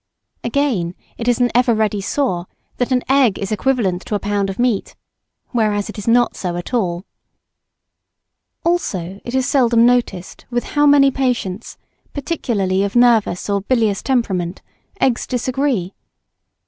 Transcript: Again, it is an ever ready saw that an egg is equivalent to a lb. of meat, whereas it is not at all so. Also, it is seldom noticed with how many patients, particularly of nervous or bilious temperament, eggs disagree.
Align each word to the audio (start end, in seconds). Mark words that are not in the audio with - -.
Again, 0.43 0.95
it 1.19 1.27
is 1.27 1.39
an 1.39 1.51
ever 1.53 1.75
ready 1.75 2.01
saw 2.01 2.45
that 2.77 2.91
an 2.91 3.03
egg 3.07 3.37
is 3.37 3.51
equivalent 3.51 4.03
to 4.07 4.15
a 4.15 4.19
lb. 4.19 4.49
of 4.49 4.57
meat, 4.57 4.95
whereas 5.49 5.89
it 5.91 5.99
is 5.99 6.07
not 6.07 6.43
at 6.43 6.73
all 6.73 7.01
so. 7.01 7.05
Also, 8.71 9.21
it 9.23 9.35
is 9.35 9.47
seldom 9.47 9.85
noticed 9.85 10.47
with 10.49 10.63
how 10.73 10.87
many 10.87 11.11
patients, 11.11 11.77
particularly 12.13 12.81
of 12.81 12.95
nervous 12.95 13.47
or 13.47 13.61
bilious 13.61 14.01
temperament, 14.01 14.63
eggs 14.99 15.27
disagree. 15.27 15.93